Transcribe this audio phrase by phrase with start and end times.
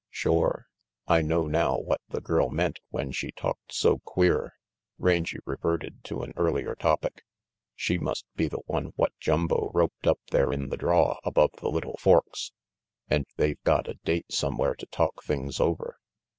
[0.09, 0.65] "Shore,
[1.05, 4.55] I know now what the girl meant when she talked so queer,"
[4.97, 7.23] Rangy reverted to an earlier topic.
[7.75, 11.69] "She must be the one what Jumbo roped up there in the draw above the
[11.69, 12.51] Little Forks,
[13.11, 15.99] and they've got a date somewhere to talk things over.